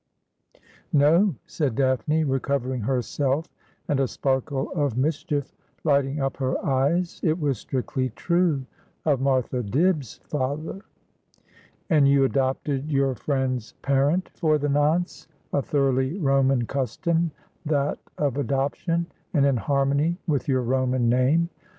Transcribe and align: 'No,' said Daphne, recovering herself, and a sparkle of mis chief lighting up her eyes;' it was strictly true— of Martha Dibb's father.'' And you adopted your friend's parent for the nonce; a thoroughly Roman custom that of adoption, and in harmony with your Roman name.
'No,' 0.91 1.35
said 1.45 1.75
Daphne, 1.75 2.23
recovering 2.23 2.81
herself, 2.81 3.45
and 3.87 3.99
a 3.99 4.07
sparkle 4.07 4.71
of 4.71 4.97
mis 4.97 5.21
chief 5.23 5.53
lighting 5.83 6.19
up 6.19 6.37
her 6.37 6.57
eyes;' 6.65 7.19
it 7.23 7.39
was 7.39 7.59
strictly 7.59 8.09
true— 8.15 8.65
of 9.05 9.21
Martha 9.21 9.61
Dibb's 9.61 10.17
father.'' 10.23 10.81
And 11.91 12.07
you 12.07 12.23
adopted 12.23 12.89
your 12.91 13.13
friend's 13.13 13.73
parent 13.83 14.27
for 14.29 14.57
the 14.57 14.69
nonce; 14.69 15.27
a 15.53 15.61
thoroughly 15.61 16.17
Roman 16.17 16.65
custom 16.65 17.29
that 17.63 17.99
of 18.17 18.37
adoption, 18.39 19.05
and 19.35 19.45
in 19.45 19.57
harmony 19.57 20.17
with 20.25 20.47
your 20.47 20.63
Roman 20.63 21.09
name. 21.09 21.49